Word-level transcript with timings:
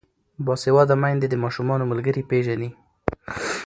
باسواده 0.45 0.95
میندې 1.01 1.27
د 1.29 1.35
ماشومانو 1.43 1.89
ملګري 1.91 2.21
پیژني. 2.29 2.69